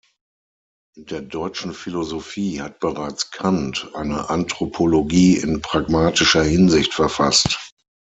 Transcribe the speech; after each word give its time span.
In 0.95 1.05
der 1.05 1.21
deutschen 1.21 1.75
Philosophie 1.75 2.59
hat 2.59 2.79
bereits 2.79 3.29
Kant 3.29 3.87
eine 3.93 4.31
"Anthropologie 4.31 5.37
in 5.37 5.61
pragmatischer 5.61 6.41
Hinsicht" 6.43 6.95
verfasst. 6.95 7.59